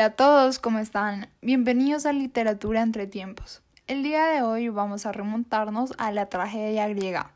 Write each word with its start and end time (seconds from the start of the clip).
Hola 0.00 0.06
a 0.06 0.16
todos, 0.16 0.58
¿cómo 0.58 0.78
están? 0.78 1.28
Bienvenidos 1.42 2.06
a 2.06 2.14
Literatura 2.14 2.80
entre 2.80 3.06
tiempos. 3.06 3.60
El 3.86 4.02
día 4.02 4.28
de 4.28 4.40
hoy 4.40 4.70
vamos 4.70 5.04
a 5.04 5.12
remontarnos 5.12 5.92
a 5.98 6.10
la 6.10 6.24
tragedia 6.24 6.88
griega 6.88 7.32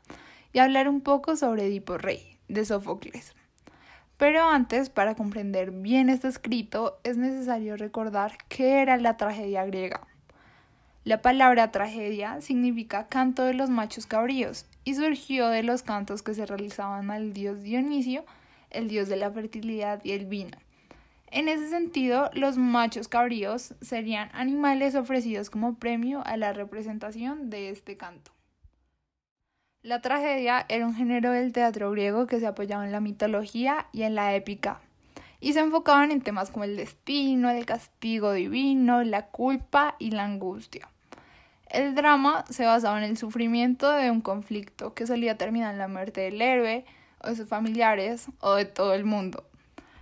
y 0.51 0.57
hablar 0.57 0.89
un 0.89 1.01
poco 1.01 1.35
sobre 1.35 1.67
Edipo 1.67 1.99
Rey, 1.99 2.39
de 2.47 2.65
Sófocles. 2.65 3.35
Pero 4.17 4.49
antes, 4.49 4.89
para 4.89 5.13
comprender 5.13 5.69
bien 5.69 6.09
este 6.09 6.27
escrito, 6.27 6.97
es 7.03 7.17
necesario 7.17 7.77
recordar 7.77 8.35
qué 8.49 8.81
era 8.81 8.97
la 8.97 9.15
tragedia 9.15 9.63
griega. 9.63 10.01
La 11.03 11.21
palabra 11.21 11.69
tragedia 11.69 12.41
significa 12.41 13.07
canto 13.09 13.43
de 13.43 13.53
los 13.53 13.69
machos 13.69 14.07
cabríos 14.07 14.65
y 14.83 14.95
surgió 14.95 15.49
de 15.49 15.61
los 15.61 15.83
cantos 15.83 16.23
que 16.23 16.33
se 16.33 16.47
realizaban 16.47 17.11
al 17.11 17.31
dios 17.31 17.61
Dionisio, 17.61 18.25
el 18.71 18.87
dios 18.87 19.07
de 19.07 19.17
la 19.17 19.29
fertilidad 19.29 20.03
y 20.03 20.13
el 20.13 20.25
vino. 20.25 20.57
En 21.35 21.49
ese 21.49 21.67
sentido, 21.67 22.29
los 22.31 22.57
machos 22.57 23.09
cabríos 23.09 23.73
serían 23.81 24.29
animales 24.31 24.95
ofrecidos 24.95 25.49
como 25.49 25.75
premio 25.75 26.25
a 26.25 26.37
la 26.37 26.53
representación 26.53 27.49
de 27.49 27.71
este 27.71 27.97
canto. 27.97 28.31
La 29.81 29.99
tragedia 29.99 30.65
era 30.69 30.87
un 30.87 30.95
género 30.95 31.31
del 31.31 31.51
teatro 31.51 31.91
griego 31.91 32.25
que 32.25 32.39
se 32.39 32.47
apoyaba 32.47 32.85
en 32.85 32.93
la 32.93 33.01
mitología 33.01 33.87
y 33.91 34.03
en 34.03 34.15
la 34.15 34.33
épica, 34.33 34.79
y 35.41 35.51
se 35.51 35.59
enfocaban 35.59 36.11
en 36.11 36.21
temas 36.21 36.51
como 36.51 36.63
el 36.63 36.77
destino, 36.77 37.49
el 37.49 37.65
castigo 37.65 38.31
divino, 38.31 39.03
la 39.03 39.25
culpa 39.25 39.97
y 39.99 40.11
la 40.11 40.23
angustia. 40.23 40.87
El 41.67 41.95
drama 41.95 42.45
se 42.49 42.65
basaba 42.65 42.97
en 42.97 43.03
el 43.03 43.17
sufrimiento 43.17 43.91
de 43.91 44.09
un 44.09 44.21
conflicto 44.21 44.93
que 44.93 45.05
solía 45.05 45.37
terminar 45.37 45.73
en 45.73 45.79
la 45.79 45.89
muerte 45.89 46.21
del 46.21 46.41
héroe, 46.41 46.85
o 47.21 47.27
de 47.27 47.35
sus 47.35 47.49
familiares, 47.49 48.27
o 48.39 48.55
de 48.55 48.63
todo 48.63 48.93
el 48.93 49.03
mundo. 49.03 49.43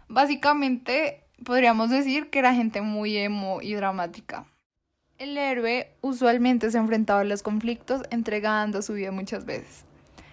Básicamente 0.10 1.23
podríamos 1.44 1.90
decir 1.90 2.30
que 2.30 2.40
era 2.40 2.54
gente 2.54 2.82
muy 2.82 3.18
emo 3.18 3.62
y 3.62 3.74
dramática. 3.74 4.46
El 5.18 5.38
héroe 5.38 5.92
usualmente 6.02 6.72
se 6.72 6.78
enfrentaba 6.78 7.22
a 7.22 7.26
los 7.26 7.44
conflictos 7.44 8.02
entregando 8.10 8.82
su 8.82 8.94
vida 8.94 9.12
muchas 9.12 9.46
veces. 9.46 9.86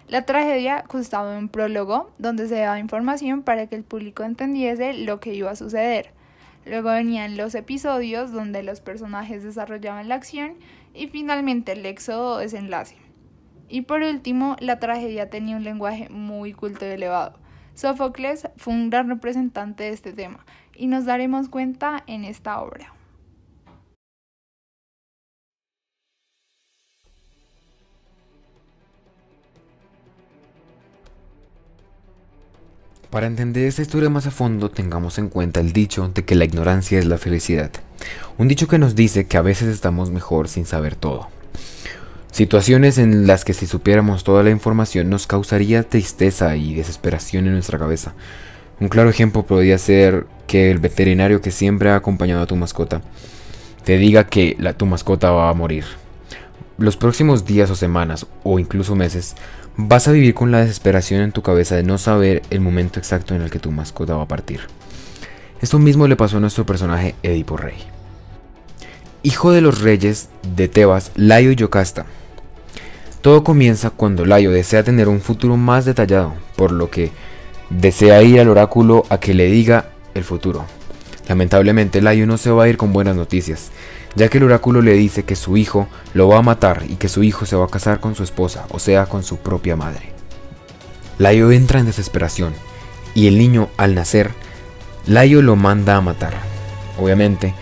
La 0.07 0.25
tragedia 0.25 0.83
constaba 0.87 1.31
de 1.31 1.37
un 1.37 1.49
prólogo 1.49 2.11
donde 2.17 2.47
se 2.47 2.59
daba 2.59 2.79
información 2.79 3.43
para 3.43 3.67
que 3.67 3.75
el 3.75 3.83
público 3.83 4.23
entendiese 4.23 4.93
lo 4.93 5.19
que 5.19 5.33
iba 5.33 5.51
a 5.51 5.55
suceder. 5.55 6.11
Luego 6.65 6.89
venían 6.89 7.37
los 7.37 7.55
episodios 7.55 8.31
donde 8.31 8.63
los 8.63 8.81
personajes 8.81 9.43
desarrollaban 9.43 10.09
la 10.09 10.15
acción 10.15 10.55
y 10.93 11.07
finalmente 11.07 11.71
el 11.71 11.85
éxodo 11.85 12.35
o 12.35 12.37
desenlace. 12.39 12.97
Y 13.69 13.83
por 13.83 14.01
último, 14.01 14.57
la 14.59 14.79
tragedia 14.79 15.29
tenía 15.29 15.55
un 15.55 15.63
lenguaje 15.63 16.09
muy 16.09 16.51
culto 16.51 16.85
y 16.85 16.89
elevado. 16.89 17.39
Sófocles 17.73 18.49
fue 18.57 18.73
un 18.73 18.89
gran 18.89 19.07
representante 19.07 19.85
de 19.85 19.91
este 19.91 20.11
tema 20.11 20.45
y 20.81 20.87
nos 20.87 21.05
daremos 21.05 21.47
cuenta 21.47 22.03
en 22.07 22.25
esta 22.25 22.59
obra. 22.59 22.91
Para 33.11 33.27
entender 33.27 33.65
esta 33.65 33.83
historia 33.83 34.09
más 34.09 34.25
a 34.25 34.31
fondo, 34.31 34.71
tengamos 34.71 35.19
en 35.19 35.29
cuenta 35.29 35.59
el 35.59 35.71
dicho 35.71 36.07
de 36.07 36.25
que 36.25 36.33
la 36.33 36.45
ignorancia 36.45 36.97
es 36.97 37.05
la 37.05 37.19
felicidad. 37.19 37.69
Un 38.39 38.47
dicho 38.47 38.67
que 38.67 38.79
nos 38.79 38.95
dice 38.95 39.27
que 39.27 39.37
a 39.37 39.43
veces 39.43 39.67
estamos 39.67 40.09
mejor 40.09 40.47
sin 40.47 40.65
saber 40.65 40.95
todo. 40.95 41.27
Situaciones 42.31 42.97
en 42.97 43.27
las 43.27 43.45
que 43.45 43.53
si 43.53 43.67
supiéramos 43.67 44.23
toda 44.23 44.41
la 44.41 44.49
información 44.49 45.11
nos 45.11 45.27
causaría 45.27 45.83
tristeza 45.83 46.55
y 46.55 46.73
desesperación 46.73 47.45
en 47.45 47.53
nuestra 47.53 47.77
cabeza. 47.77 48.15
Un 48.81 48.89
claro 48.89 49.11
ejemplo 49.11 49.43
podría 49.43 49.77
ser 49.77 50.25
que 50.47 50.71
el 50.71 50.79
veterinario 50.79 51.39
que 51.39 51.51
siempre 51.51 51.91
ha 51.91 51.95
acompañado 51.95 52.41
a 52.41 52.47
tu 52.47 52.55
mascota 52.55 53.03
te 53.83 53.97
diga 53.97 54.25
que 54.25 54.55
la, 54.57 54.73
tu 54.73 54.87
mascota 54.87 55.29
va 55.29 55.49
a 55.49 55.53
morir. 55.53 55.85
Los 56.79 56.97
próximos 56.97 57.45
días 57.45 57.69
o 57.69 57.75
semanas 57.75 58.25
o 58.43 58.57
incluso 58.57 58.95
meses 58.95 59.35
vas 59.77 60.07
a 60.07 60.11
vivir 60.11 60.33
con 60.33 60.49
la 60.49 60.61
desesperación 60.61 61.21
en 61.21 61.31
tu 61.31 61.43
cabeza 61.43 61.75
de 61.75 61.83
no 61.83 61.99
saber 61.99 62.41
el 62.49 62.59
momento 62.59 62.97
exacto 62.97 63.35
en 63.35 63.43
el 63.43 63.51
que 63.51 63.59
tu 63.59 63.71
mascota 63.71 64.15
va 64.15 64.23
a 64.23 64.27
partir. 64.27 64.61
Esto 65.61 65.77
mismo 65.77 66.07
le 66.07 66.15
pasó 66.15 66.37
a 66.37 66.39
nuestro 66.39 66.65
personaje 66.65 67.13
Edipo 67.21 67.57
Rey. 67.57 67.77
Hijo 69.21 69.51
de 69.51 69.61
los 69.61 69.81
reyes 69.81 70.29
de 70.55 70.67
Tebas, 70.67 71.11
Layo 71.13 71.51
y 71.51 71.55
Yocasta. 71.55 72.07
Todo 73.21 73.43
comienza 73.43 73.91
cuando 73.91 74.25
Layo 74.25 74.49
desea 74.49 74.83
tener 74.83 75.07
un 75.07 75.21
futuro 75.21 75.55
más 75.55 75.85
detallado, 75.85 76.33
por 76.55 76.71
lo 76.71 76.89
que 76.89 77.11
desea 77.79 78.21
ir 78.21 78.39
al 78.39 78.49
oráculo 78.49 79.05
a 79.09 79.19
que 79.19 79.33
le 79.33 79.45
diga 79.45 79.85
el 80.13 80.23
futuro. 80.23 80.65
Lamentablemente, 81.27 82.01
Layo 82.01 82.27
no 82.27 82.37
se 82.37 82.51
va 82.51 82.65
a 82.65 82.67
ir 82.67 82.77
con 82.77 82.91
buenas 82.91 83.15
noticias, 83.15 83.71
ya 84.15 84.27
que 84.27 84.37
el 84.39 84.43
oráculo 84.43 84.81
le 84.81 84.93
dice 84.93 85.23
que 85.23 85.35
su 85.35 85.55
hijo 85.55 85.87
lo 86.13 86.27
va 86.27 86.39
a 86.39 86.43
matar 86.43 86.83
y 86.89 86.95
que 86.95 87.07
su 87.07 87.23
hijo 87.23 87.45
se 87.45 87.55
va 87.55 87.65
a 87.65 87.69
casar 87.69 87.99
con 87.99 88.15
su 88.15 88.23
esposa, 88.23 88.65
o 88.71 88.79
sea, 88.79 89.05
con 89.05 89.23
su 89.23 89.37
propia 89.37 89.75
madre. 89.75 90.11
Layo 91.17 91.51
entra 91.51 91.79
en 91.79 91.85
desesperación, 91.85 92.53
y 93.13 93.27
el 93.27 93.37
niño, 93.37 93.69
al 93.77 93.95
nacer, 93.95 94.31
Layo 95.05 95.41
lo 95.41 95.55
manda 95.55 95.95
a 95.95 96.01
matar. 96.01 96.33
Obviamente, 96.99 97.53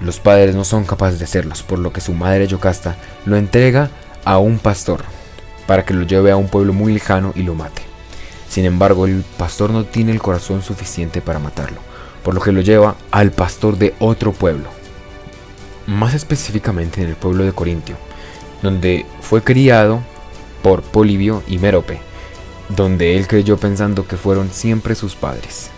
los 0.00 0.20
padres 0.20 0.54
no 0.54 0.64
son 0.64 0.84
capaces 0.84 1.18
de 1.18 1.24
hacerlos, 1.24 1.62
por 1.62 1.78
lo 1.78 1.92
que 1.92 2.00
su 2.00 2.14
madre 2.14 2.46
Yocasta 2.46 2.96
lo 3.26 3.36
entrega 3.36 3.90
a 4.24 4.38
un 4.38 4.58
pastor 4.58 5.00
para 5.66 5.84
que 5.84 5.94
lo 5.94 6.06
lleve 6.06 6.30
a 6.30 6.36
un 6.36 6.48
pueblo 6.48 6.72
muy 6.72 6.92
lejano 6.92 7.32
y 7.34 7.42
lo 7.42 7.54
mate. 7.54 7.89
Sin 8.50 8.64
embargo, 8.64 9.06
el 9.06 9.22
pastor 9.38 9.70
no 9.70 9.84
tiene 9.84 10.10
el 10.10 10.20
corazón 10.20 10.60
suficiente 10.60 11.20
para 11.20 11.38
matarlo, 11.38 11.78
por 12.24 12.34
lo 12.34 12.40
que 12.40 12.50
lo 12.50 12.60
lleva 12.60 12.96
al 13.12 13.30
pastor 13.30 13.78
de 13.78 13.94
otro 14.00 14.32
pueblo, 14.32 14.68
más 15.86 16.14
específicamente 16.14 17.00
en 17.00 17.08
el 17.08 17.14
pueblo 17.14 17.44
de 17.44 17.52
Corintio, 17.52 17.94
donde 18.60 19.06
fue 19.20 19.42
criado 19.44 20.00
por 20.64 20.82
Polibio 20.82 21.44
y 21.46 21.58
Mérope, 21.58 22.00
donde 22.68 23.16
él 23.16 23.28
creyó 23.28 23.56
pensando 23.56 24.08
que 24.08 24.16
fueron 24.16 24.50
siempre 24.50 24.96
sus 24.96 25.14
padres. 25.14 25.70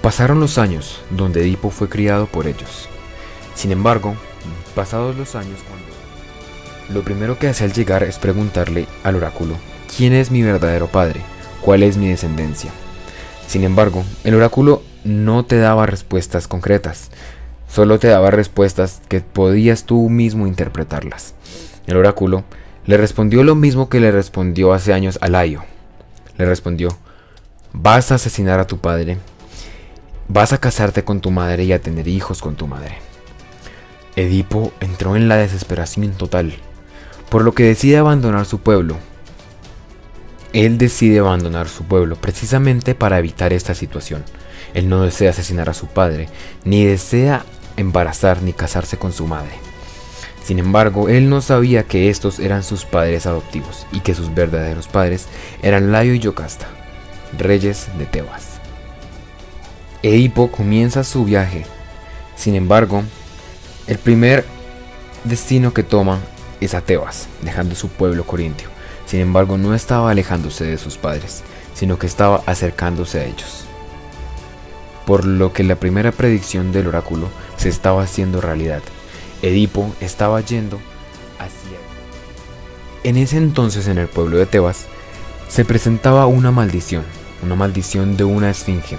Pasaron 0.00 0.38
los 0.38 0.58
años 0.58 1.00
donde 1.10 1.40
Edipo 1.40 1.70
fue 1.70 1.88
criado 1.88 2.26
por 2.26 2.46
ellos. 2.46 2.88
Sin 3.56 3.72
embargo, 3.72 4.14
pasados 4.76 5.16
los 5.16 5.34
años 5.34 5.58
cuando... 5.68 5.88
Lo 6.94 7.04
primero 7.04 7.36
que 7.36 7.48
hace 7.48 7.64
al 7.64 7.72
llegar 7.72 8.04
es 8.04 8.16
preguntarle 8.16 8.86
al 9.02 9.16
oráculo, 9.16 9.56
¿quién 9.94 10.12
es 10.12 10.30
mi 10.30 10.42
verdadero 10.42 10.86
padre? 10.86 11.20
Cuál 11.68 11.82
es 11.82 11.98
mi 11.98 12.08
descendencia. 12.08 12.70
Sin 13.46 13.62
embargo, 13.62 14.02
el 14.24 14.34
oráculo 14.34 14.82
no 15.04 15.44
te 15.44 15.58
daba 15.58 15.84
respuestas 15.84 16.48
concretas, 16.48 17.10
solo 17.68 17.98
te 17.98 18.08
daba 18.08 18.30
respuestas 18.30 19.02
que 19.06 19.20
podías 19.20 19.84
tú 19.84 20.08
mismo 20.08 20.46
interpretarlas. 20.46 21.34
El 21.86 21.98
oráculo 21.98 22.44
le 22.86 22.96
respondió 22.96 23.44
lo 23.44 23.54
mismo 23.54 23.90
que 23.90 24.00
le 24.00 24.10
respondió 24.10 24.72
hace 24.72 24.94
años 24.94 25.18
a 25.20 25.28
Laio. 25.28 25.62
Le 26.38 26.46
respondió, 26.46 26.88
vas 27.74 28.12
a 28.12 28.14
asesinar 28.14 28.60
a 28.60 28.66
tu 28.66 28.78
padre, 28.78 29.18
vas 30.26 30.54
a 30.54 30.58
casarte 30.60 31.04
con 31.04 31.20
tu 31.20 31.30
madre 31.30 31.64
y 31.64 31.74
a 31.74 31.82
tener 31.82 32.08
hijos 32.08 32.40
con 32.40 32.56
tu 32.56 32.66
madre. 32.66 32.96
Edipo 34.16 34.72
entró 34.80 35.16
en 35.16 35.28
la 35.28 35.36
desesperación 35.36 36.12
total, 36.12 36.54
por 37.28 37.42
lo 37.42 37.52
que 37.52 37.64
decide 37.64 37.98
abandonar 37.98 38.46
su 38.46 38.58
pueblo 38.60 38.96
él 40.52 40.78
decide 40.78 41.18
abandonar 41.18 41.68
su 41.68 41.84
pueblo 41.84 42.16
precisamente 42.16 42.94
para 42.94 43.18
evitar 43.18 43.52
esta 43.52 43.74
situación. 43.74 44.24
Él 44.74 44.88
no 44.88 45.02
desea 45.02 45.30
asesinar 45.30 45.68
a 45.68 45.74
su 45.74 45.86
padre, 45.86 46.28
ni 46.64 46.84
desea 46.84 47.44
embarazar 47.76 48.42
ni 48.42 48.52
casarse 48.52 48.96
con 48.96 49.12
su 49.12 49.26
madre. 49.26 49.52
Sin 50.44 50.58
embargo, 50.58 51.08
él 51.08 51.28
no 51.28 51.42
sabía 51.42 51.82
que 51.82 52.08
estos 52.08 52.38
eran 52.38 52.62
sus 52.62 52.84
padres 52.84 53.26
adoptivos 53.26 53.86
y 53.92 54.00
que 54.00 54.14
sus 54.14 54.34
verdaderos 54.34 54.88
padres 54.88 55.26
eran 55.62 55.92
Layo 55.92 56.14
y 56.14 56.20
Yocasta, 56.20 56.66
reyes 57.36 57.88
de 57.98 58.06
Tebas. 58.06 58.58
Eipo 60.02 60.50
comienza 60.50 61.04
su 61.04 61.24
viaje. 61.24 61.66
Sin 62.36 62.54
embargo, 62.54 63.02
el 63.86 63.98
primer 63.98 64.46
destino 65.24 65.74
que 65.74 65.82
toma 65.82 66.18
es 66.60 66.72
a 66.74 66.80
Tebas, 66.80 67.28
dejando 67.42 67.74
su 67.74 67.88
pueblo 67.88 68.24
corintio. 68.24 68.77
Sin 69.08 69.20
embargo, 69.20 69.56
no 69.56 69.74
estaba 69.74 70.10
alejándose 70.10 70.64
de 70.64 70.76
sus 70.76 70.98
padres, 70.98 71.42
sino 71.74 71.98
que 71.98 72.06
estaba 72.06 72.42
acercándose 72.44 73.20
a 73.20 73.24
ellos. 73.24 73.64
Por 75.06 75.24
lo 75.24 75.54
que 75.54 75.64
la 75.64 75.76
primera 75.76 76.12
predicción 76.12 76.72
del 76.72 76.88
oráculo 76.88 77.28
se 77.56 77.70
estaba 77.70 78.02
haciendo 78.02 78.42
realidad. 78.42 78.82
Edipo 79.40 79.94
estaba 80.00 80.42
yendo 80.42 80.78
hacia... 81.38 81.78
En 83.02 83.16
ese 83.16 83.38
entonces 83.38 83.88
en 83.88 83.96
el 83.96 84.08
pueblo 84.08 84.36
de 84.36 84.44
Tebas 84.44 84.84
se 85.48 85.64
presentaba 85.64 86.26
una 86.26 86.50
maldición, 86.50 87.04
una 87.42 87.54
maldición 87.54 88.18
de 88.18 88.24
una 88.24 88.50
esfinge. 88.50 88.98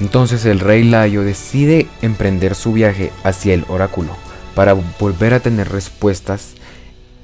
Entonces 0.00 0.46
el 0.46 0.60
rey 0.60 0.84
Layo 0.84 1.22
decide 1.22 1.86
emprender 2.00 2.54
su 2.54 2.72
viaje 2.72 3.12
hacia 3.24 3.52
el 3.52 3.66
oráculo 3.68 4.16
para 4.54 4.72
volver 4.72 5.34
a 5.34 5.40
tener 5.40 5.70
respuestas 5.70 6.54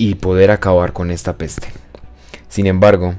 y 0.03 0.17
poder 0.17 0.51
acabar 0.51 0.93
con 0.93 1.13
esta 1.13 1.37
peste. 1.37 1.69
Sin 2.49 2.67
embargo, 2.67 3.15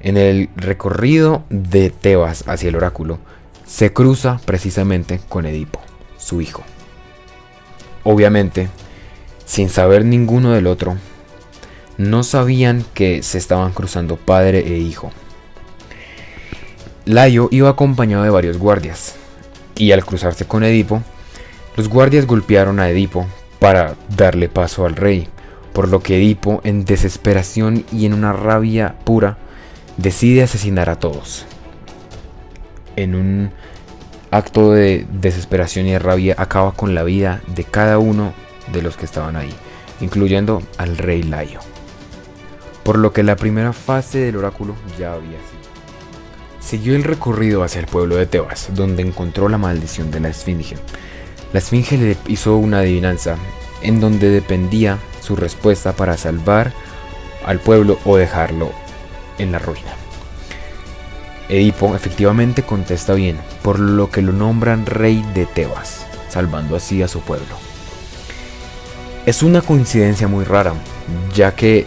en 0.00 0.18
el 0.18 0.50
recorrido 0.54 1.44
de 1.48 1.88
Tebas 1.88 2.44
hacia 2.46 2.68
el 2.68 2.76
oráculo, 2.76 3.18
se 3.64 3.94
cruza 3.94 4.38
precisamente 4.44 5.18
con 5.30 5.46
Edipo. 5.46 5.80
su 6.18 6.42
hijo. 6.42 6.62
Obviamente, 8.04 8.68
sin 9.46 9.70
saber 9.70 10.04
ninguno 10.04 10.50
del 10.50 10.66
otro, 10.66 10.96
no 11.96 12.22
sabían 12.22 12.84
que 12.92 13.22
se 13.22 13.38
estaban 13.38 13.72
cruzando 13.72 14.16
padre 14.16 14.58
e 14.58 14.78
hijo. 14.78 15.12
Layo 17.06 17.48
iba 17.50 17.70
acompañado 17.70 18.24
de 18.24 18.30
varios 18.30 18.58
guardias, 18.58 19.14
y 19.74 19.92
al 19.92 20.04
cruzarse 20.04 20.46
con 20.46 20.64
Edipo, 20.64 21.02
los 21.76 21.88
guardias 21.88 22.26
golpearon 22.26 22.78
a 22.80 22.90
Edipo 22.90 23.26
para 23.58 23.94
darle 24.08 24.48
paso 24.48 24.84
al 24.84 24.96
rey, 24.96 25.28
por 25.76 25.88
lo 25.88 26.00
que 26.00 26.16
Edipo, 26.16 26.62
en 26.64 26.86
desesperación 26.86 27.84
y 27.92 28.06
en 28.06 28.14
una 28.14 28.32
rabia 28.32 28.94
pura, 29.04 29.36
decide 29.98 30.42
asesinar 30.42 30.88
a 30.88 30.98
todos. 30.98 31.44
En 32.96 33.14
un 33.14 33.50
acto 34.30 34.72
de 34.72 35.06
desesperación 35.12 35.84
y 35.84 35.90
de 35.90 35.98
rabia 35.98 36.34
acaba 36.38 36.72
con 36.72 36.94
la 36.94 37.02
vida 37.02 37.42
de 37.54 37.64
cada 37.64 37.98
uno 37.98 38.32
de 38.72 38.80
los 38.80 38.96
que 38.96 39.04
estaban 39.04 39.36
ahí, 39.36 39.52
incluyendo 40.00 40.62
al 40.78 40.96
rey 40.96 41.22
Layo. 41.22 41.60
Por 42.82 42.96
lo 42.96 43.12
que 43.12 43.22
la 43.22 43.36
primera 43.36 43.74
fase 43.74 44.20
del 44.20 44.36
oráculo 44.36 44.76
ya 44.98 45.12
había 45.12 45.28
sido. 45.28 45.66
Siguió 46.58 46.96
el 46.96 47.04
recorrido 47.04 47.62
hacia 47.62 47.82
el 47.82 47.86
pueblo 47.86 48.16
de 48.16 48.24
Tebas, 48.24 48.70
donde 48.74 49.02
encontró 49.02 49.50
la 49.50 49.58
maldición 49.58 50.10
de 50.10 50.20
la 50.20 50.30
Esfinge. 50.30 50.76
La 51.52 51.58
Esfinge 51.58 51.98
le 51.98 52.16
hizo 52.28 52.56
una 52.56 52.78
adivinanza 52.78 53.36
en 53.82 54.00
donde 54.00 54.30
dependía 54.30 54.98
su 55.26 55.36
respuesta 55.36 55.92
para 55.92 56.16
salvar 56.16 56.72
al 57.44 57.58
pueblo 57.58 57.98
o 58.04 58.16
dejarlo 58.16 58.70
en 59.38 59.52
la 59.52 59.58
ruina. 59.58 59.92
Edipo 61.48 61.94
efectivamente 61.94 62.62
contesta 62.62 63.14
bien, 63.14 63.38
por 63.62 63.78
lo 63.78 64.10
que 64.10 64.22
lo 64.22 64.32
nombran 64.32 64.86
rey 64.86 65.24
de 65.34 65.46
Tebas, 65.46 66.06
salvando 66.28 66.76
así 66.76 67.02
a 67.02 67.08
su 67.08 67.20
pueblo. 67.20 67.56
Es 69.26 69.42
una 69.42 69.62
coincidencia 69.62 70.28
muy 70.28 70.44
rara, 70.44 70.74
ya 71.34 71.54
que 71.54 71.86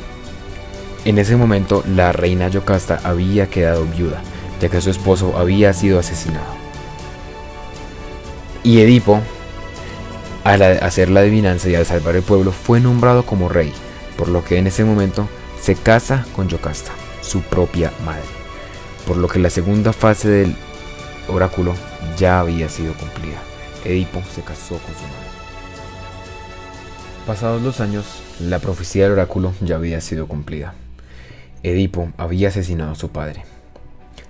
en 1.06 1.18
ese 1.20 1.36
momento 1.36 1.84
la 1.88 2.12
reina 2.12 2.48
Yocasta 2.48 3.00
había 3.04 3.50
quedado 3.50 3.86
viuda 3.86 4.22
ya 4.60 4.70
que 4.70 4.82
su 4.82 4.90
esposo 4.90 5.38
había 5.38 5.74
sido 5.74 6.00
asesinado. 6.00 6.60
Y 8.64 8.82
Edipo, 8.82 9.22
al 10.44 10.62
hacer 10.62 11.10
la 11.10 11.22
adivinanza 11.22 11.70
y 11.70 11.76
al 11.76 11.86
salvar 11.86 12.16
el 12.16 12.24
pueblo, 12.24 12.52
fue 12.52 12.80
nombrado 12.80 13.26
como 13.26 13.50
rey, 13.50 13.74
por 14.18 14.28
lo 14.28 14.44
que 14.44 14.58
en 14.58 14.68
ese 14.68 14.84
momento 14.84 15.28
se 15.62 15.76
casa 15.76 16.26
con 16.36 16.48
Yocasta, 16.48 16.92
su 17.22 17.42
propia 17.42 17.92
madre, 18.06 18.24
por 19.06 19.18
lo 19.18 19.28
que 19.28 19.40
la 19.40 19.50
segunda 19.50 19.94
fase 19.94 20.30
del 20.30 20.56
oráculo 21.28 21.76
ya 22.18 22.40
había 22.40 22.70
sido 22.70 22.94
cumplida. 22.94 23.40
Edipo 23.86 24.22
se 24.34 24.42
casó 24.42 24.78
con 24.78 24.96
su 24.96 25.02
madre. 25.02 25.30
Pasados 27.26 27.62
los 27.62 27.80
años, 27.80 28.06
la 28.40 28.60
profecía 28.60 29.04
del 29.04 29.14
oráculo 29.14 29.54
ya 29.62 29.76
había 29.76 30.02
sido 30.02 30.28
cumplida. 30.28 30.74
Edipo 31.64 32.12
había 32.18 32.48
asesinado 32.48 32.94
a 32.94 32.96
su 32.96 33.10
padre, 33.10 33.44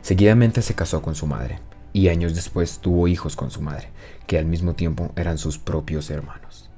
Seguidamente 0.02 0.64
se 0.64 0.74
casó 0.74 1.02
con 1.02 1.14
su 1.14 1.28
madre 1.28 1.60
y 1.94 2.10
años 2.10 2.36
después 2.36 2.80
tuvo 2.80 3.08
hijos 3.08 3.36
con 3.36 3.52
su 3.52 3.62
madre, 3.62 3.90
que 4.28 4.38
al 4.38 4.46
mismo 4.46 4.74
tiempo 4.74 5.12
eran 5.16 5.38
sus 5.38 5.58
propios 5.58 6.10
hermanos. 6.10 6.70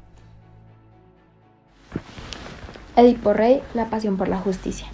Edipo 2.96 3.34
Rey, 3.34 3.62
la 3.74 3.90
pasión 3.90 4.18
por 4.18 4.28
la 4.28 4.38
justicia. 4.38 4.88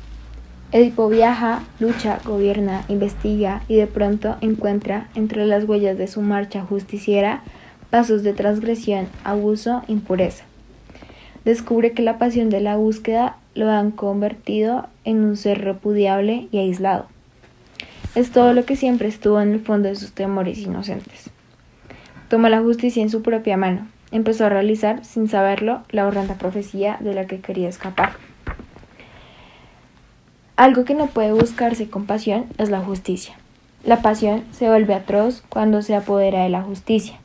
Edipo 0.72 1.08
viaja, 1.08 1.64
lucha, 1.80 2.20
gobierna, 2.26 2.84
investiga 2.90 3.64
y 3.68 3.76
de 3.76 3.88
pronto 3.88 4.38
encuentra 4.42 5.10
entre 5.16 5.46
las 5.46 5.64
huellas 5.64 5.98
de 5.98 6.08
su 6.08 6.22
marcha 6.22 6.62
justiciera 6.62 7.44
pasos 7.90 8.22
de 8.22 8.34
transgresión, 8.34 9.08
abuso, 9.24 9.84
impureza. 9.88 10.44
Descubre 11.46 11.94
que 11.94 12.02
la 12.02 12.18
pasión 12.18 12.50
de 12.50 12.60
la 12.60 12.76
búsqueda 12.76 13.38
lo 13.56 13.72
han 13.72 13.92
convertido 13.92 14.88
en 15.06 15.24
un 15.24 15.38
ser 15.38 15.64
repudiable 15.64 16.50
y 16.52 16.58
aislado 16.58 17.08
es 18.18 18.32
todo 18.32 18.54
lo 18.54 18.66
que 18.66 18.76
siempre 18.76 19.08
estuvo 19.08 19.40
en 19.40 19.54
el 19.54 19.60
fondo 19.60 19.90
de 19.90 19.96
sus 19.96 20.12
temores 20.12 20.58
inocentes. 20.58 21.30
Tomó 22.30 22.50
la 22.50 22.62
justicia 22.62 23.04
en 23.04 23.12
su 23.12 23.22
propia 23.22 23.58
mano. 23.58 23.88
Empezó 24.12 24.48
a 24.48 24.50
realizar, 24.50 25.06
sin 25.06 25.28
saberlo, 25.28 25.84
la 25.92 26.08
horrenda 26.08 26.34
profecía 26.34 26.98
de 27.00 27.14
la 27.14 27.28
que 27.28 27.42
quería 27.42 27.70
escapar. 27.70 28.14
Algo 30.56 30.84
que 30.84 30.96
no 30.96 31.06
puede 31.06 31.32
buscarse 31.32 31.92
con 31.92 32.08
pasión 32.08 32.46
es 32.58 32.72
la 32.72 32.80
justicia. 32.80 33.36
La 33.84 34.02
pasión 34.02 34.44
se 34.52 34.68
vuelve 34.68 34.96
atroz 34.96 35.44
cuando 35.48 35.84
se 35.84 35.94
apodera 35.94 36.42
de 36.42 36.50
la 36.50 36.64
justicia. 36.64 37.20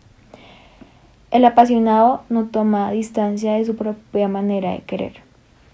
El 1.31 1.47
apasionado 1.47 2.23
no 2.29 2.49
toma 2.49 2.93
distancia 2.93 3.55
de 3.55 3.65
su 3.65 3.77
propia 3.77 4.29
manera 4.29 4.73
de 4.73 4.81
querer. 4.81 5.15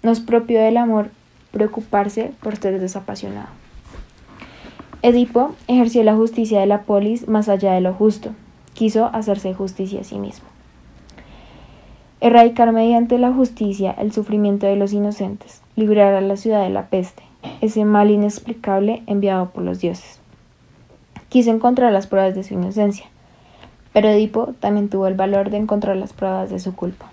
No 0.01 0.11
es 0.11 0.21
propio 0.21 0.61
del 0.61 0.77
amor 0.77 1.09
preocuparse 1.51 2.31
por 2.39 2.55
ser 2.55 2.79
desapasionado. 2.79 3.58
Edipo 5.01 5.55
ejerció 5.69 6.03
la 6.03 6.13
justicia 6.13 6.59
de 6.59 6.65
la 6.65 6.81
polis 6.81 7.29
más 7.29 7.47
allá 7.47 7.71
de 7.71 7.79
lo 7.79 7.93
justo. 7.93 8.31
Quiso 8.73 9.05
hacerse 9.13 9.53
justicia 9.53 10.01
a 10.01 10.03
sí 10.03 10.19
mismo. 10.19 10.45
Erradicar 12.19 12.73
mediante 12.73 13.17
la 13.17 13.31
justicia 13.31 13.91
el 13.91 14.11
sufrimiento 14.11 14.67
de 14.67 14.75
los 14.75 14.91
inocentes, 14.91 15.61
librar 15.77 16.15
a 16.15 16.21
la 16.21 16.35
ciudad 16.35 16.63
de 16.63 16.69
la 16.69 16.87
peste, 16.87 17.23
ese 17.61 17.85
mal 17.85 18.11
inexplicable 18.11 19.01
enviado 19.07 19.51
por 19.51 19.63
los 19.63 19.79
dioses. 19.79 20.19
Quiso 21.29 21.51
encontrar 21.51 21.93
las 21.93 22.07
pruebas 22.07 22.35
de 22.35 22.43
su 22.43 22.55
inocencia, 22.55 23.05
pero 23.93 24.09
Edipo 24.09 24.53
también 24.59 24.89
tuvo 24.89 25.07
el 25.07 25.13
valor 25.13 25.49
de 25.49 25.57
encontrar 25.57 25.95
las 25.95 26.11
pruebas 26.11 26.49
de 26.49 26.59
su 26.59 26.75
culpa. 26.75 27.09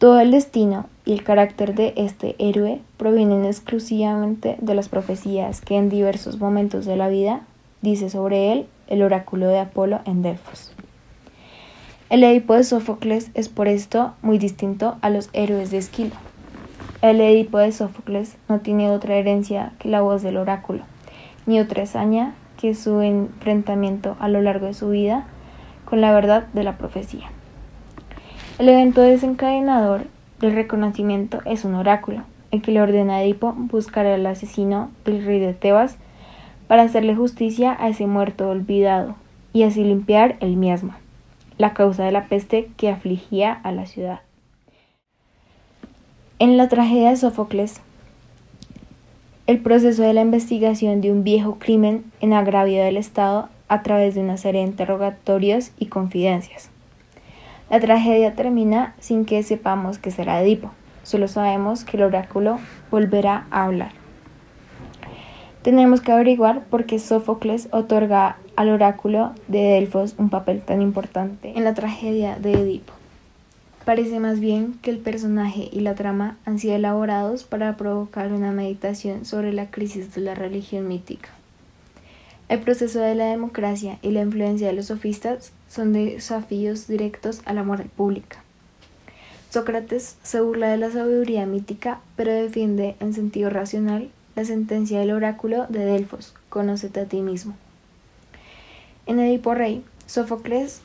Todo 0.00 0.18
el 0.18 0.30
destino 0.30 0.86
y 1.04 1.12
el 1.12 1.22
carácter 1.22 1.74
de 1.74 1.92
este 1.94 2.34
héroe 2.38 2.80
provienen 2.96 3.44
exclusivamente 3.44 4.56
de 4.58 4.74
las 4.74 4.88
profecías 4.88 5.60
que 5.60 5.76
en 5.76 5.90
diversos 5.90 6.40
momentos 6.40 6.86
de 6.86 6.96
la 6.96 7.10
vida 7.10 7.42
dice 7.82 8.08
sobre 8.08 8.50
él 8.50 8.66
el 8.86 9.02
oráculo 9.02 9.48
de 9.48 9.58
Apolo 9.58 10.00
en 10.06 10.22
Delfos. 10.22 10.72
El 12.08 12.24
Edipo 12.24 12.54
de 12.54 12.64
Sófocles 12.64 13.30
es 13.34 13.50
por 13.50 13.68
esto 13.68 14.14
muy 14.22 14.38
distinto 14.38 14.96
a 15.02 15.10
los 15.10 15.28
héroes 15.34 15.70
de 15.70 15.76
Esquilo. 15.76 16.14
El 17.02 17.20
Edipo 17.20 17.58
de 17.58 17.70
Sófocles 17.70 18.38
no 18.48 18.60
tiene 18.60 18.90
otra 18.90 19.16
herencia 19.16 19.74
que 19.78 19.90
la 19.90 20.00
voz 20.00 20.22
del 20.22 20.38
oráculo, 20.38 20.84
ni 21.44 21.60
otra 21.60 21.82
hazaña 21.82 22.34
que 22.58 22.74
su 22.74 23.02
enfrentamiento 23.02 24.16
a 24.18 24.28
lo 24.28 24.40
largo 24.40 24.64
de 24.64 24.72
su 24.72 24.88
vida 24.88 25.26
con 25.84 26.00
la 26.00 26.14
verdad 26.14 26.46
de 26.54 26.64
la 26.64 26.78
profecía. 26.78 27.30
El 28.60 28.68
evento 28.68 29.00
desencadenador 29.00 30.02
del 30.38 30.52
reconocimiento 30.52 31.40
es 31.46 31.64
un 31.64 31.74
oráculo, 31.74 32.24
el 32.50 32.60
que 32.60 32.72
le 32.72 32.82
ordena 32.82 33.14
a 33.14 33.22
Edipo 33.22 33.54
buscar 33.54 34.04
al 34.04 34.26
asesino 34.26 34.90
del 35.06 35.24
rey 35.24 35.40
de 35.40 35.54
Tebas 35.54 35.96
para 36.68 36.82
hacerle 36.82 37.16
justicia 37.16 37.74
a 37.80 37.88
ese 37.88 38.06
muerto 38.06 38.50
olvidado 38.50 39.14
y 39.54 39.62
así 39.62 39.82
limpiar 39.82 40.36
el 40.40 40.58
miasma, 40.58 40.98
la 41.56 41.72
causa 41.72 42.04
de 42.04 42.12
la 42.12 42.26
peste 42.26 42.68
que 42.76 42.90
afligía 42.90 43.50
a 43.50 43.72
la 43.72 43.86
ciudad. 43.86 44.20
En 46.38 46.58
la 46.58 46.68
tragedia 46.68 47.08
de 47.08 47.16
Sófocles, 47.16 47.80
el 49.46 49.60
proceso 49.60 50.02
de 50.02 50.12
la 50.12 50.20
investigación 50.20 51.00
de 51.00 51.10
un 51.10 51.24
viejo 51.24 51.56
crimen 51.58 52.04
en 52.20 52.34
agravio 52.34 52.84
del 52.84 52.98
Estado 52.98 53.48
a 53.68 53.80
través 53.80 54.16
de 54.16 54.20
una 54.20 54.36
serie 54.36 54.60
de 54.60 54.66
interrogatorios 54.66 55.72
y 55.78 55.86
confidencias. 55.86 56.70
La 57.70 57.78
tragedia 57.78 58.34
termina 58.34 58.94
sin 58.98 59.24
que 59.24 59.44
sepamos 59.44 59.98
que 59.98 60.10
será 60.10 60.42
Edipo, 60.42 60.72
solo 61.04 61.28
sabemos 61.28 61.84
que 61.84 61.96
el 61.96 62.02
oráculo 62.02 62.58
volverá 62.90 63.46
a 63.52 63.64
hablar. 63.64 63.92
Tenemos 65.62 66.00
que 66.00 66.10
averiguar 66.10 66.64
por 66.64 66.84
qué 66.84 66.98
Sófocles 66.98 67.68
otorga 67.70 68.38
al 68.56 68.70
oráculo 68.70 69.32
de 69.46 69.60
Delfos 69.60 70.16
un 70.18 70.30
papel 70.30 70.62
tan 70.62 70.82
importante 70.82 71.52
en 71.56 71.62
la 71.62 71.74
tragedia 71.74 72.36
de 72.36 72.54
Edipo. 72.54 72.92
Parece 73.84 74.18
más 74.18 74.40
bien 74.40 74.74
que 74.82 74.90
el 74.90 74.98
personaje 74.98 75.68
y 75.70 75.80
la 75.80 75.94
trama 75.94 76.38
han 76.44 76.58
sido 76.58 76.74
elaborados 76.74 77.44
para 77.44 77.76
provocar 77.76 78.32
una 78.32 78.50
meditación 78.50 79.24
sobre 79.24 79.52
la 79.52 79.70
crisis 79.70 80.12
de 80.12 80.22
la 80.22 80.34
religión 80.34 80.88
mítica. 80.88 81.28
El 82.48 82.58
proceso 82.58 82.98
de 82.98 83.14
la 83.14 83.26
democracia 83.26 83.98
y 84.02 84.10
la 84.10 84.22
influencia 84.22 84.66
de 84.66 84.72
los 84.72 84.86
sofistas 84.86 85.52
son 85.70 85.92
desafíos 85.92 86.88
directos 86.88 87.40
a 87.46 87.54
la 87.54 87.62
moral 87.62 87.88
pública. 87.88 88.42
Sócrates 89.50 90.16
se 90.22 90.40
burla 90.40 90.68
de 90.68 90.76
la 90.76 90.90
sabiduría 90.90 91.46
mítica, 91.46 92.00
pero 92.16 92.32
defiende 92.32 92.96
en 93.00 93.14
sentido 93.14 93.50
racional 93.50 94.10
la 94.36 94.44
sentencia 94.44 95.00
del 95.00 95.12
oráculo 95.12 95.66
de 95.68 95.84
Delfos, 95.84 96.34
conócete 96.48 97.00
a 97.00 97.06
ti 97.06 97.20
mismo. 97.20 97.54
En 99.06 99.18
Edipo 99.18 99.54
Rey, 99.54 99.84
Sófocles 100.06 100.82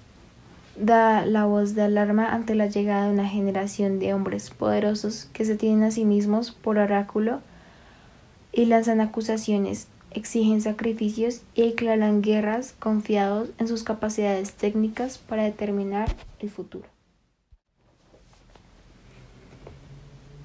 da 0.77 1.25
la 1.25 1.45
voz 1.45 1.73
de 1.73 1.83
alarma 1.83 2.33
ante 2.33 2.53
la 2.53 2.67
llegada 2.67 3.05
de 3.05 3.13
una 3.13 3.27
generación 3.27 3.99
de 3.99 4.13
hombres 4.13 4.49
poderosos 4.49 5.29
que 5.33 5.45
se 5.45 5.55
tienen 5.55 5.83
a 5.83 5.91
sí 5.91 6.05
mismos 6.05 6.51
por 6.51 6.77
oráculo 6.77 7.41
y 8.51 8.65
lanzan 8.65 9.01
acusaciones 9.01 9.87
exigen 10.15 10.61
sacrificios 10.61 11.41
y 11.53 11.63
declaran 11.63 12.21
guerras 12.21 12.73
confiados 12.79 13.49
en 13.59 13.67
sus 13.67 13.83
capacidades 13.83 14.53
técnicas 14.53 15.17
para 15.17 15.43
determinar 15.43 16.15
el 16.39 16.49
futuro. 16.49 16.87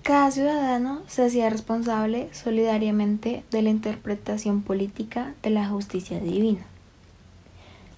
Cada 0.02 0.30
ciudadano 0.30 1.02
se 1.06 1.24
hacía 1.24 1.50
responsable 1.50 2.28
solidariamente 2.32 3.44
de 3.50 3.62
la 3.62 3.70
interpretación 3.70 4.62
política 4.62 5.34
de 5.42 5.50
la 5.50 5.68
justicia 5.68 6.18
divina. 6.18 6.66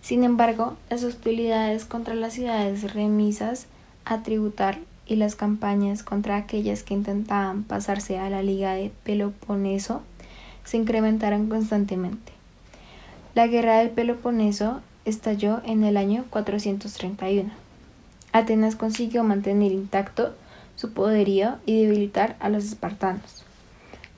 Sin 0.02 0.24
embargo, 0.24 0.76
las 0.90 1.04
hostilidades 1.04 1.84
contra 1.84 2.14
las 2.14 2.34
ciudades 2.34 2.92
remisas 2.92 3.66
a 4.04 4.22
tributar 4.22 4.80
y 5.06 5.16
las 5.16 5.36
campañas 5.36 6.02
contra 6.02 6.36
aquellas 6.36 6.82
que 6.82 6.94
intentaban 6.94 7.62
pasarse 7.62 8.18
a 8.18 8.28
la 8.28 8.42
Liga 8.42 8.74
de 8.74 8.90
Peloponeso 9.04 10.02
se 10.64 10.76
incrementaron 10.76 11.48
constantemente. 11.48 12.32
La 13.34 13.46
guerra 13.46 13.78
del 13.78 13.90
Peloponeso 13.90 14.80
estalló 15.04 15.62
en 15.64 15.84
el 15.84 15.96
año 15.96 16.24
431. 16.30 17.50
Atenas 18.32 18.76
consiguió 18.76 19.24
mantener 19.24 19.72
intacto 19.72 20.34
su 20.76 20.92
poderío 20.92 21.56
y 21.66 21.82
debilitar 21.82 22.36
a 22.40 22.48
los 22.48 22.64
espartanos. 22.64 23.44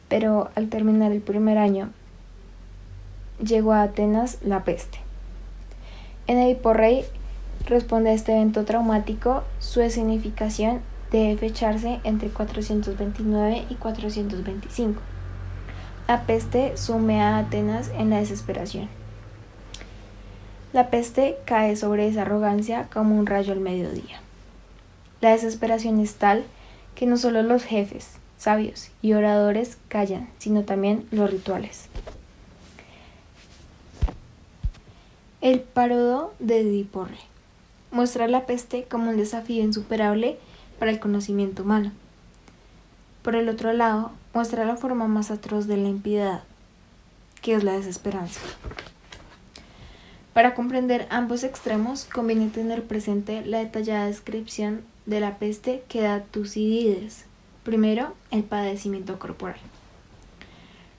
Pero 0.09 0.51
al 0.55 0.69
terminar 0.69 1.13
el 1.13 1.21
primer 1.21 1.59
año, 1.59 1.91
llegó 3.43 3.73
a 3.73 3.83
Atenas 3.83 4.39
la 4.43 4.65
peste. 4.65 4.99
En 6.27 6.39
Edipo 6.39 6.73
Rey 6.73 7.05
responde 7.67 8.11
a 8.11 8.15
este 8.15 8.33
evento 8.33 8.65
traumático, 8.65 9.43
su 9.59 9.81
escenificación 9.81 10.81
debe 11.11 11.37
fecharse 11.37 12.01
entre 12.05 12.29
429 12.29 13.67
y 13.69 13.75
425. 13.75 15.14
La 16.07 16.27
peste 16.27 16.77
sume 16.77 17.23
a 17.23 17.39
Atenas 17.39 17.91
en 17.97 18.11
la 18.11 18.19
desesperación. 18.19 18.91
La 20.75 20.91
peste 20.91 21.39
cae 21.47 21.77
sobre 21.77 22.07
esa 22.07 22.23
arrogancia 22.23 22.91
como 22.93 23.19
un 23.19 23.25
rayo 23.25 23.55
al 23.55 23.61
mediodía. 23.61 24.21
La 25.23 25.31
desesperación 25.31 26.01
es 26.01 26.17
tal 26.17 26.45
que 26.95 27.07
no 27.07 27.17
solo 27.17 27.43
los 27.43 27.65
jefes, 27.65 28.17
sabios 28.37 28.91
y 29.01 29.15
oradores 29.15 29.79
callan, 29.89 30.29
sino 30.37 30.65
también 30.65 31.07
los 31.11 31.31
rituales. 31.31 31.89
El 35.41 35.61
parodo 35.61 36.35
de 36.39 36.61
Ediporre 36.61 37.17
muestra 37.91 38.29
la 38.29 38.45
peste 38.45 38.85
como 38.85 39.09
un 39.09 39.17
desafío 39.17 39.63
insuperable 39.63 40.37
para 40.79 40.91
el 40.91 41.01
conocimiento 41.01 41.63
humano. 41.63 41.93
Por 43.25 43.37
el 43.37 43.49
otro 43.49 43.73
lado, 43.73 44.13
muestra 44.35 44.67
la 44.67 44.77
forma 44.77 45.09
más 45.09 45.31
atroz 45.31 45.67
de 45.67 45.79
la 45.79 45.89
impiedad, 45.89 46.43
que 47.41 47.55
es 47.55 47.65
la 47.65 47.73
desesperanza. 47.73 48.39
Para 50.35 50.55
comprender 50.55 51.07
ambos 51.09 51.43
extremos, 51.43 52.05
conviene 52.05 52.49
tener 52.49 52.85
presente 52.85 53.43
la 53.47 53.61
detallada 53.61 54.09
descripción 54.09 54.83
de 55.07 55.21
la 55.21 55.39
peste 55.39 55.83
que 55.89 56.03
da 56.03 56.21
Tucídides. 56.21 57.25
Primero, 57.63 58.13
el 58.31 58.43
padecimiento 58.43 59.19
corporal. 59.19 59.57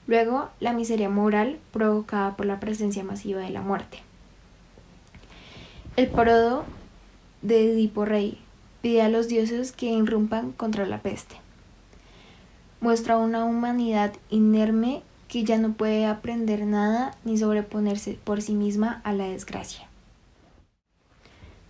Luego, 0.08 0.48
la 0.58 0.72
miseria 0.72 1.08
moral 1.08 1.60
provocada 1.70 2.34
por 2.34 2.46
la 2.46 2.58
presencia 2.58 3.04
masiva 3.04 3.42
de 3.42 3.50
la 3.50 3.60
muerte. 3.60 3.98
El 5.94 6.08
parodo 6.08 6.64
de 7.42 7.70
Edipo 7.72 8.04
Rey 8.04 8.40
pide 8.82 9.02
a 9.02 9.10
los 9.10 9.28
dioses 9.28 9.70
que 9.70 9.86
irrumpan 9.86 10.50
contra 10.50 10.86
la 10.86 10.98
peste. 10.98 11.45
Muestra 12.80 13.16
una 13.16 13.44
humanidad 13.44 14.12
inerme 14.30 15.02
que 15.28 15.44
ya 15.44 15.58
no 15.58 15.72
puede 15.72 16.06
aprender 16.06 16.64
nada 16.66 17.16
ni 17.24 17.38
sobreponerse 17.38 18.18
por 18.22 18.42
sí 18.42 18.54
misma 18.54 19.00
a 19.04 19.12
la 19.12 19.24
desgracia. 19.24 19.88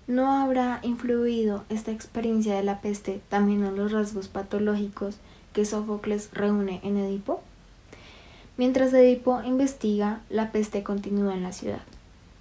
¿No 0.07 0.31
habrá 0.31 0.79
influido 0.83 1.65
esta 1.69 1.91
experiencia 1.91 2.55
de 2.55 2.63
la 2.63 2.81
peste 2.81 3.21
también 3.29 3.65
en 3.65 3.77
los 3.77 3.91
rasgos 3.91 4.29
patológicos 4.29 5.17
que 5.53 5.65
Sófocles 5.65 6.31
reúne 6.33 6.81
en 6.85 6.97
Edipo? 6.97 7.41
Mientras 8.57 8.93
Edipo 8.93 9.43
investiga, 9.43 10.21
la 10.31 10.53
peste 10.53 10.83
continúa 10.83 11.35
en 11.35 11.43
la 11.43 11.53
ciudad. 11.53 11.83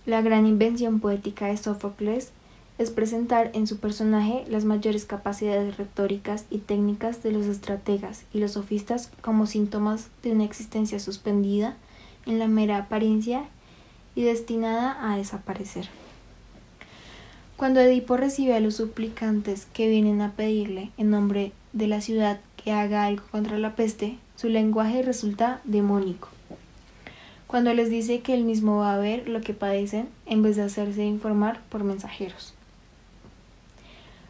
La 0.05 0.21
gran 0.21 0.45
invención 0.45 0.99
poética 0.99 1.47
de 1.47 1.57
Sófocles 1.57 2.31
es 2.77 2.91
presentar 2.91 3.51
en 3.53 3.67
su 3.67 3.77
personaje 3.77 4.43
las 4.47 4.65
mayores 4.65 5.05
capacidades 5.05 5.77
retóricas 5.77 6.45
y 6.49 6.57
técnicas 6.57 7.23
de 7.23 7.31
los 7.31 7.45
estrategas 7.45 8.23
y 8.33 8.39
los 8.39 8.51
sofistas 8.51 9.11
como 9.21 9.45
síntomas 9.45 10.09
de 10.23 10.31
una 10.31 10.43
existencia 10.43 10.99
suspendida 10.99 11.75
en 12.25 12.39
la 12.39 12.47
mera 12.47 12.77
apariencia 12.77 13.45
y 14.15 14.23
destinada 14.23 15.11
a 15.11 15.17
desaparecer. 15.17 15.87
Cuando 17.55 17.79
Edipo 17.79 18.17
recibe 18.17 18.55
a 18.55 18.59
los 18.59 18.75
suplicantes 18.75 19.67
que 19.71 19.87
vienen 19.87 20.19
a 20.21 20.33
pedirle 20.33 20.91
en 20.97 21.09
nombre 21.09 21.53
de 21.71 21.87
la 21.87 22.01
ciudad 22.01 22.41
que 22.61 22.73
haga 22.73 23.05
algo 23.05 23.23
contra 23.31 23.57
la 23.57 23.75
peste, 23.75 24.17
su 24.35 24.49
lenguaje 24.49 25.01
resulta 25.01 25.61
demónico. 25.63 26.27
Cuando 27.47 27.73
les 27.73 27.89
dice 27.89 28.19
que 28.19 28.33
él 28.33 28.43
mismo 28.43 28.79
va 28.79 28.95
a 28.95 28.97
ver 28.97 29.29
lo 29.29 29.39
que 29.39 29.53
padecen 29.53 30.09
en 30.25 30.41
vez 30.41 30.57
de 30.57 30.63
hacerse 30.63 31.05
informar 31.05 31.61
por 31.69 31.85
mensajeros. 31.85 32.54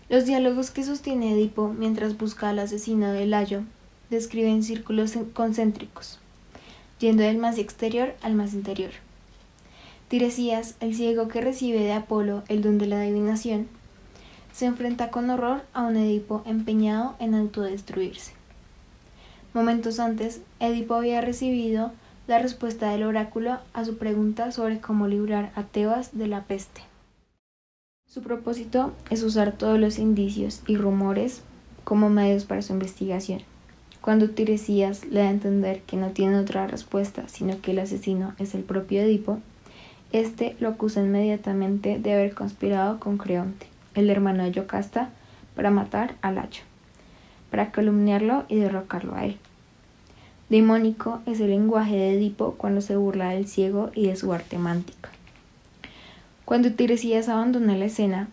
Los 0.07 0.25
diálogos 0.25 0.69
que 0.69 0.83
sostiene 0.83 1.33
Edipo 1.33 1.69
mientras 1.69 2.15
busca 2.15 2.49
al 2.49 2.59
asesino 2.59 3.11
de 3.11 3.25
Layo 3.25 3.63
describen 4.11 4.61
círculos 4.61 5.13
concéntricos, 5.33 6.19
yendo 6.99 7.23
del 7.23 7.39
más 7.39 7.57
exterior 7.57 8.13
al 8.21 8.35
más 8.35 8.53
interior. 8.53 8.91
Tiresías, 10.07 10.75
el 10.79 10.93
ciego 10.93 11.27
que 11.27 11.41
recibe 11.41 11.79
de 11.79 11.93
Apolo 11.93 12.43
el 12.49 12.61
don 12.61 12.77
de 12.77 12.85
la 12.85 13.01
adivinación, 13.01 13.67
se 14.53 14.67
enfrenta 14.67 15.09
con 15.09 15.27
horror 15.31 15.63
a 15.73 15.81
un 15.81 15.97
Edipo 15.97 16.43
empeñado 16.45 17.15
en 17.17 17.33
autodestruirse. 17.33 18.33
Momentos 19.55 19.99
antes, 19.99 20.41
Edipo 20.59 20.93
había 20.93 21.19
recibido 21.21 21.91
la 22.27 22.37
respuesta 22.37 22.91
del 22.91 23.03
oráculo 23.03 23.57
a 23.73 23.83
su 23.85 23.97
pregunta 23.97 24.51
sobre 24.51 24.79
cómo 24.79 25.07
librar 25.07 25.51
a 25.55 25.63
Tebas 25.63 26.15
de 26.15 26.27
la 26.27 26.43
peste. 26.43 26.81
Su 28.15 28.21
propósito 28.21 28.93
es 29.09 29.23
usar 29.23 29.51
todos 29.51 29.77
los 29.77 29.99
indicios 29.99 30.61
y 30.67 30.77
rumores 30.77 31.41
como 31.83 32.09
medios 32.09 32.45
para 32.45 32.61
su 32.61 32.71
investigación. 32.71 33.41
Cuando 33.99 34.29
Tiresias 34.29 35.03
le 35.03 35.19
da 35.19 35.27
a 35.27 35.31
entender 35.31 35.81
que 35.81 35.97
no 35.97 36.11
tiene 36.11 36.39
otra 36.39 36.65
respuesta, 36.65 37.27
sino 37.27 37.59
que 37.59 37.71
el 37.71 37.79
asesino 37.79 38.33
es 38.39 38.55
el 38.55 38.63
propio 38.63 39.01
Edipo, 39.01 39.39
este 40.13 40.55
lo 40.61 40.69
acusa 40.69 41.01
inmediatamente 41.01 41.99
de 41.99 42.13
haber 42.13 42.33
conspirado 42.33 43.01
con 43.01 43.17
Creonte, 43.17 43.67
el 43.95 44.09
hermano 44.09 44.43
de 44.43 44.51
Yocasta, 44.53 45.09
para 45.53 45.69
matar 45.69 46.15
a 46.21 46.31
Lacho, 46.31 46.63
para 47.51 47.73
calumniarlo 47.73 48.45
y 48.47 48.55
derrocarlo 48.55 49.13
a 49.15 49.25
él. 49.25 49.37
Demónico 50.47 51.19
es 51.25 51.41
el 51.41 51.49
lenguaje 51.49 51.97
de 51.97 52.13
Edipo 52.13 52.53
cuando 52.53 52.79
se 52.79 52.95
burla 52.95 53.31
del 53.31 53.45
ciego 53.45 53.91
y 53.93 54.07
de 54.07 54.15
su 54.15 54.31
arte 54.31 54.57
mántica. 54.57 55.09
Cuando 56.45 56.71
Tiresias 56.71 57.27
abandona 57.27 57.75
la 57.75 57.85
escena, 57.85 58.29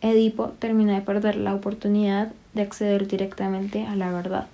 Edipo 0.00 0.50
termina 0.50 0.94
de 0.94 1.00
perder 1.00 1.36
la 1.36 1.52
oportunidad 1.52 2.32
de 2.54 2.62
acceder 2.62 3.08
directamente 3.08 3.84
a 3.86 3.96
la 3.96 4.12
verdad, 4.12 4.46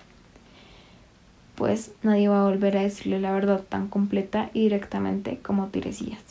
pues 1.54 1.92
nadie 2.02 2.28
va 2.28 2.40
a 2.40 2.48
volver 2.48 2.76
a 2.76 2.82
decirle 2.82 3.20
la 3.20 3.32
verdad 3.32 3.62
tan 3.68 3.88
completa 3.88 4.50
y 4.54 4.62
directamente 4.62 5.38
como 5.42 5.66
Tiresias. 5.66 6.22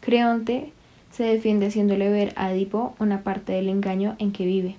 Creonte 0.00 0.72
se 1.10 1.24
defiende 1.24 1.66
haciéndole 1.66 2.10
ver 2.10 2.32
a 2.36 2.52
Edipo 2.52 2.94
una 3.00 3.22
parte 3.22 3.52
del 3.52 3.68
engaño 3.68 4.14
en 4.20 4.30
que 4.30 4.46
vive. 4.46 4.76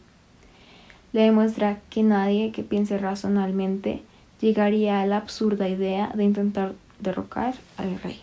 Le 1.11 1.23
demuestra 1.23 1.79
que 1.89 2.01
nadie 2.01 2.51
que 2.51 2.63
piense 2.63 2.97
razonablemente 2.97 4.03
llegaría 4.39 5.01
a 5.01 5.05
la 5.05 5.17
absurda 5.17 5.67
idea 5.67 6.11
de 6.15 6.23
intentar 6.23 6.75
derrocar 7.01 7.55
al 7.77 7.99
rey. 7.99 8.21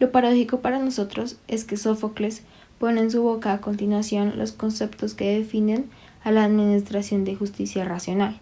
Lo 0.00 0.10
paradójico 0.10 0.60
para 0.60 0.78
nosotros 0.78 1.36
es 1.46 1.66
que 1.66 1.76
Sófocles 1.76 2.42
pone 2.78 3.02
en 3.02 3.10
su 3.10 3.22
boca 3.22 3.52
a 3.52 3.60
continuación 3.60 4.38
los 4.38 4.52
conceptos 4.52 5.12
que 5.12 5.38
definen 5.38 5.90
a 6.24 6.32
la 6.32 6.42
administración 6.44 7.24
de 7.24 7.36
justicia 7.36 7.84
racional. 7.84 8.40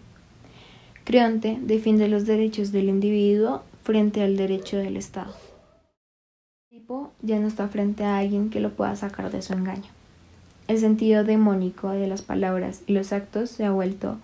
Creonte 1.03 1.59
defiende 1.61 2.07
los 2.07 2.25
derechos 2.25 2.71
del 2.71 2.87
individuo 2.87 3.63
frente 3.83 4.23
al 4.23 4.37
derecho 4.37 4.77
del 4.77 4.95
Estado. 4.95 5.33
tipo 6.69 7.11
ya 7.21 7.37
no 7.39 7.47
está 7.47 7.67
frente 7.67 8.05
a 8.05 8.19
alguien 8.19 8.49
que 8.49 8.61
lo 8.61 8.69
pueda 8.69 8.95
sacar 8.95 9.29
de 9.29 9.41
su 9.41 9.51
engaño. 9.51 9.89
El 10.69 10.77
sentido 10.77 11.25
demónico 11.25 11.89
de 11.89 12.07
las 12.07 12.21
palabras 12.21 12.83
y 12.87 12.93
los 12.93 13.11
actos 13.11 13.49
se 13.49 13.65
ha 13.65 13.71
vuelto 13.71 14.17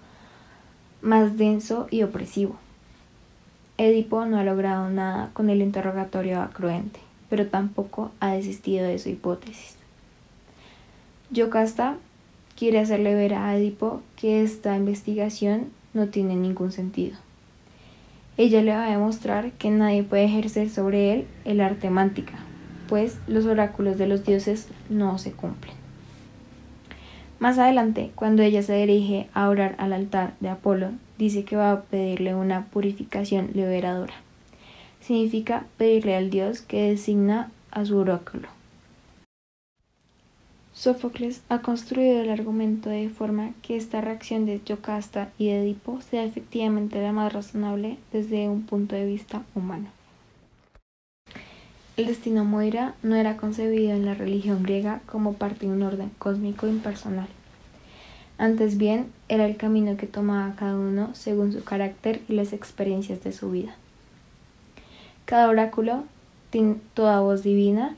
más 1.02 1.38
denso 1.38 1.88
y 1.92 2.04
opresivo. 2.04 2.56
Edipo 3.78 4.26
no 4.26 4.38
ha 4.38 4.46
logrado 4.46 4.90
nada 4.90 5.32
con 5.34 5.50
el 5.50 5.62
interrogatorio 5.62 6.40
a 6.40 6.52
Cruente 6.52 7.05
pero 7.30 7.48
tampoco 7.48 8.12
ha 8.20 8.34
desistido 8.34 8.86
de 8.86 9.00
su 9.00 9.10
hipótesis. 9.10 9.76
Yocasta 11.32 11.98
quiere 12.56 12.80
hacerle 12.80 13.16
ver 13.16 13.34
a 13.34 13.56
Edipo 13.58 14.02
que 14.16 14.44
esta 14.44 14.76
investigación 14.78 15.72
no 15.94 16.08
tiene 16.08 16.36
ningún 16.36 16.72
sentido. 16.72 17.18
Ella 18.38 18.62
le 18.62 18.74
va 18.76 18.86
a 18.86 18.92
demostrar 18.92 19.52
que 19.54 19.70
nadie 19.70 20.04
puede 20.04 20.26
ejercer 20.26 20.70
sobre 20.70 21.14
él 21.14 21.28
el 21.46 21.62
arte 21.62 21.90
mántica, 21.90 22.34
pues 22.88 23.18
los 23.28 23.46
oráculos 23.46 23.98
de 23.98 24.08
los 24.08 24.26
dioses 24.26 24.68
no 24.90 25.18
se 25.18 25.32
cumplen. 25.32 25.74
Más 27.40 27.58
adelante, 27.58 28.12
cuando 28.16 28.44
ella 28.44 28.62
se 28.62 28.74
dirige 28.76 29.28
a 29.34 29.50
orar 29.50 29.76
al 29.78 29.94
altar 29.94 30.34
de 30.40 30.50
Apolo, 30.50 30.92
dice 31.18 31.44
que 31.44 31.56
va 31.56 31.72
a 31.72 31.82
pedirle 31.84 32.36
una 32.36 32.66
purificación 32.66 33.52
liberadora. 33.54 34.25
Significa 35.06 35.68
pedirle 35.78 36.16
al 36.16 36.32
dios 36.32 36.62
que 36.62 36.90
designa 36.90 37.52
a 37.70 37.86
su 37.86 37.96
oráculo. 37.96 38.48
Sófocles 40.74 41.44
ha 41.48 41.60
construido 41.60 42.22
el 42.22 42.32
argumento 42.32 42.90
de 42.90 43.10
forma 43.10 43.52
que 43.62 43.78
esta 43.78 44.02
reacción 44.02 44.48
de 44.48 44.62
Yocasta 44.66 45.30
y 45.38 45.50
de 45.50 45.62
Edipo 45.62 46.02
sea 46.02 46.24
efectivamente 46.24 47.00
la 47.04 47.12
más 47.12 47.32
razonable 47.32 47.98
desde 48.12 48.50
un 48.50 48.64
punto 48.64 48.96
de 48.96 49.06
vista 49.06 49.44
humano. 49.54 49.90
El 51.98 52.08
destino 52.08 52.44
Moira 52.44 52.96
no 53.04 53.16
era 53.16 53.38
concebido 53.38 53.92
en 53.92 54.06
la 54.06 54.16
religión 54.16 54.64
griega 54.64 55.02
como 55.06 55.34
parte 55.34 55.68
de 55.68 55.72
un 55.72 55.84
orden 55.84 56.10
cósmico 56.18 56.68
impersonal. 56.68 57.28
Antes 58.40 58.80
bien, 58.80 59.12
era 59.30 59.46
el 59.46 59.56
camino 59.56 59.98
que 59.98 60.08
tomaba 60.08 60.56
cada 60.56 60.76
uno 60.76 61.14
según 61.14 61.54
su 61.54 61.64
carácter 61.64 62.22
y 62.28 62.34
las 62.34 62.54
experiencias 62.54 63.24
de 63.24 63.32
su 63.32 63.52
vida. 63.52 63.76
Cada 65.26 65.50
oráculo, 65.50 66.04
toda 66.94 67.20
voz 67.20 67.44
divina, 67.44 67.96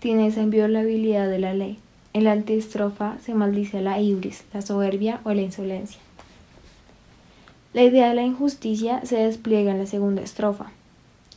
tiene 0.00 0.26
esa 0.26 0.42
inviolabilidad 0.42 1.28
de 1.28 1.38
la 1.38 1.54
ley, 1.54 1.78
en 2.14 2.24
la 2.24 2.32
antiestrofa 2.32 3.16
se 3.24 3.34
maldice 3.34 3.80
la 3.80 4.00
ibris, 4.00 4.44
la 4.52 4.60
soberbia 4.60 5.20
o 5.24 5.32
la 5.32 5.42
insolencia. 5.42 6.00
La 7.72 7.82
idea 7.82 8.08
de 8.08 8.14
la 8.14 8.22
injusticia 8.22 9.04
se 9.06 9.16
despliega 9.16 9.70
en 9.70 9.78
la 9.78 9.86
segunda 9.86 10.20
estrofa. 10.20 10.72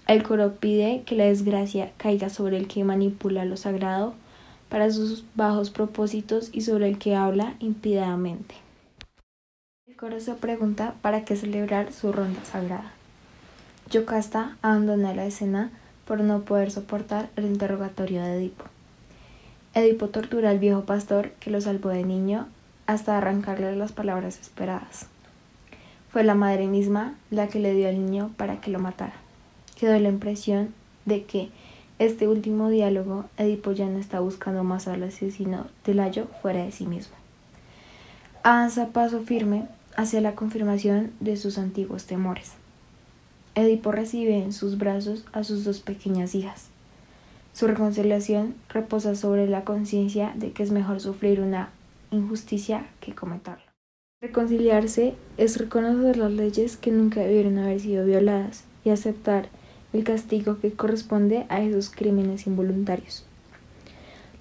El 0.07 0.23
coro 0.23 0.55
pide 0.55 1.03
que 1.05 1.15
la 1.15 1.25
desgracia 1.25 1.91
caiga 1.97 2.29
sobre 2.29 2.57
el 2.57 2.67
que 2.67 2.83
manipula 2.83 3.45
lo 3.45 3.55
sagrado 3.55 4.13
para 4.67 4.91
sus 4.91 5.23
bajos 5.35 5.69
propósitos 5.69 6.49
y 6.51 6.61
sobre 6.61 6.89
el 6.89 6.97
que 6.97 7.15
habla 7.15 7.53
impidamente. 7.59 8.55
El 9.87 9.95
coro 9.95 10.19
se 10.19 10.33
pregunta 10.33 10.95
para 11.01 11.23
qué 11.23 11.37
celebrar 11.37 11.93
su 11.93 12.11
ronda 12.11 12.43
sagrada. 12.43 12.94
Yocasta 13.89 14.57
abandona 14.63 15.13
la 15.13 15.25
escena 15.25 15.69
por 16.07 16.19
no 16.21 16.41
poder 16.41 16.71
soportar 16.71 17.29
el 17.35 17.45
interrogatorio 17.45 18.21
de 18.23 18.37
Edipo. 18.37 18.65
Edipo 19.75 20.09
tortura 20.09 20.49
al 20.49 20.59
viejo 20.59 20.85
pastor 20.85 21.31
que 21.39 21.51
lo 21.51 21.61
salvó 21.61 21.89
de 21.89 22.03
niño 22.03 22.47
hasta 22.87 23.17
arrancarle 23.17 23.75
las 23.75 23.91
palabras 23.91 24.39
esperadas. 24.39 25.07
Fue 26.11 26.23
la 26.23 26.33
madre 26.33 26.67
misma 26.67 27.13
la 27.29 27.47
que 27.47 27.59
le 27.59 27.73
dio 27.73 27.87
al 27.87 28.03
niño 28.03 28.31
para 28.37 28.59
que 28.59 28.71
lo 28.71 28.79
matara. 28.79 29.13
Quedó 29.77 29.99
la 29.99 30.09
impresión 30.09 30.73
de 31.05 31.23
que 31.25 31.49
este 31.99 32.27
último 32.27 32.69
diálogo 32.69 33.25
Edipo 33.37 33.71
ya 33.71 33.85
no 33.85 33.99
está 33.99 34.19
buscando 34.19 34.63
más 34.63 34.87
al 34.87 35.03
asesino 35.03 35.67
de 35.85 35.93
Layo 35.93 36.27
fuera 36.41 36.63
de 36.63 36.71
sí 36.71 36.87
mismo. 36.87 37.15
Avanza 38.43 38.87
paso 38.87 39.21
firme 39.21 39.67
hacia 39.95 40.21
la 40.21 40.35
confirmación 40.35 41.11
de 41.19 41.37
sus 41.37 41.57
antiguos 41.57 42.05
temores. 42.05 42.53
Edipo 43.55 43.91
recibe 43.91 44.37
en 44.37 44.51
sus 44.51 44.77
brazos 44.77 45.25
a 45.31 45.43
sus 45.43 45.63
dos 45.63 45.79
pequeñas 45.79 46.35
hijas, 46.35 46.69
su 47.53 47.67
reconciliación 47.67 48.53
reposa 48.67 49.15
sobre 49.15 49.47
la 49.47 49.63
conciencia 49.63 50.33
de 50.35 50.51
que 50.51 50.61
es 50.61 50.71
mejor 50.71 50.99
sufrir 50.99 51.39
una 51.39 51.69
injusticia 52.11 52.85
que 52.99 53.15
cometerla. 53.15 53.63
Reconciliarse 54.21 55.13
es 55.37 55.57
reconocer 55.57 56.17
las 56.17 56.33
leyes 56.33 56.75
que 56.75 56.91
nunca 56.91 57.21
debieron 57.21 57.57
haber 57.57 57.79
sido 57.79 58.05
violadas 58.05 58.65
y 58.83 58.89
aceptar 58.89 59.47
el 59.93 60.03
castigo 60.03 60.59
que 60.59 60.73
corresponde 60.73 61.45
a 61.47 61.61
esos 61.61 61.89
crímenes 61.89 62.45
involuntarios. 62.45 63.23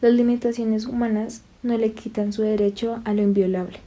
Las 0.00 0.12
limitaciones 0.12 0.86
humanas 0.86 1.42
no 1.62 1.78
le 1.78 1.92
quitan 1.92 2.32
su 2.32 2.42
derecho 2.42 3.00
a 3.04 3.14
lo 3.14 3.22
inviolable. 3.22 3.78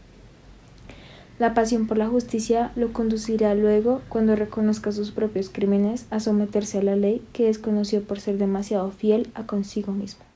La 1.39 1.53
pasión 1.53 1.85
por 1.85 1.97
la 1.97 2.07
justicia 2.07 2.71
lo 2.75 2.93
conducirá 2.93 3.53
luego, 3.53 4.01
cuando 4.09 4.35
reconozca 4.35 4.91
sus 4.91 5.11
propios 5.11 5.49
crímenes, 5.49 6.07
a 6.09 6.19
someterse 6.19 6.79
a 6.79 6.83
la 6.83 6.95
ley 6.95 7.21
que 7.31 7.45
desconoció 7.45 8.01
por 8.01 8.19
ser 8.19 8.39
demasiado 8.39 8.89
fiel 8.89 9.29
a 9.35 9.45
consigo 9.45 9.91
mismo. 9.91 10.26